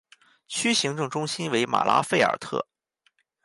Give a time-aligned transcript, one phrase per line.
[0.47, 2.65] 区行政中心为马拉费尔特。